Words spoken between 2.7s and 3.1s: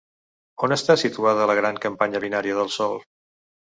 Sol?